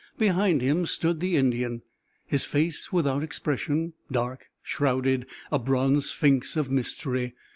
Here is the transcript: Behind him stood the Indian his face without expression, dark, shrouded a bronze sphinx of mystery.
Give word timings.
Behind 0.17 0.63
him 0.63 0.87
stood 0.87 1.19
the 1.19 1.35
Indian 1.35 1.83
his 2.25 2.43
face 2.45 2.91
without 2.91 3.21
expression, 3.21 3.93
dark, 4.11 4.47
shrouded 4.63 5.27
a 5.51 5.59
bronze 5.59 6.09
sphinx 6.09 6.57
of 6.57 6.71
mystery. 6.71 7.35